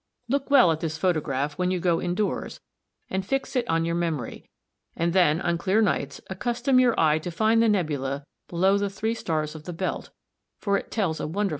[0.27, 2.59] Look well at this photograph when you go indoors
[3.07, 4.49] and fix it on your memory,
[4.95, 9.13] and then on clear nights accustom your eye to find the nebula below the three
[9.13, 10.09] stars of the belt,
[10.57, 11.49] for it tells a wonderful story.